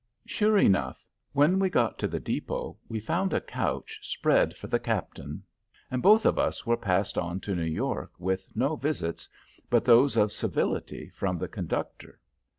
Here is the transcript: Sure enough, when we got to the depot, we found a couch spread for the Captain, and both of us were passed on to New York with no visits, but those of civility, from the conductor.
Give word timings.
Sure 0.25 0.57
enough, 0.57 1.05
when 1.31 1.59
we 1.59 1.69
got 1.69 1.99
to 1.99 2.07
the 2.07 2.19
depot, 2.19 2.75
we 2.89 2.99
found 2.99 3.33
a 3.33 3.39
couch 3.39 3.99
spread 4.01 4.57
for 4.57 4.65
the 4.65 4.79
Captain, 4.79 5.43
and 5.91 6.01
both 6.01 6.25
of 6.25 6.39
us 6.39 6.65
were 6.65 6.75
passed 6.75 7.19
on 7.19 7.39
to 7.39 7.53
New 7.53 7.61
York 7.61 8.11
with 8.17 8.47
no 8.55 8.75
visits, 8.75 9.29
but 9.69 9.85
those 9.85 10.17
of 10.17 10.31
civility, 10.31 11.11
from 11.13 11.37
the 11.37 11.47
conductor. 11.47 12.19